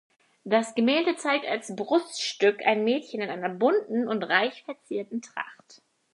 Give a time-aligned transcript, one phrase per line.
[0.45, 5.83] Das Gemälde zeigt als Bruststück ein Mädchen in einer bunten und reich verzierten Tracht.